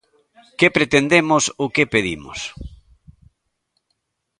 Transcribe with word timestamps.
¿Que 0.57 0.67
pretendemos 0.77 1.43
ou 1.61 1.67
que 1.75 1.89
pedimos? 1.93 2.39